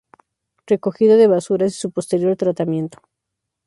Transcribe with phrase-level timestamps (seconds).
[0.65, 3.03] Recogida de basuras y su posterior tratamiento.